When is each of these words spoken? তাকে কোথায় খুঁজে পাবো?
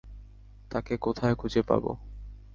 তাকে 0.71 0.93
কোথায় 0.97 1.35
খুঁজে 1.35 1.61
পাবো? 1.61 1.91